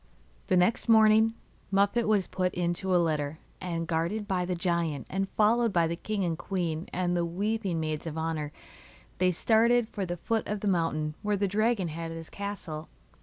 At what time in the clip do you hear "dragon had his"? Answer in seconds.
11.47-12.31